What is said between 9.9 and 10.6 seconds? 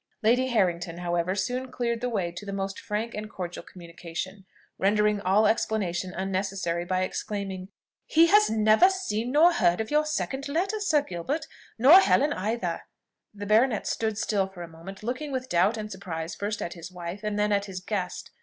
your second